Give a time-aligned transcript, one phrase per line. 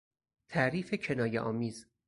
[0.49, 1.85] تعریف کنایهآمیز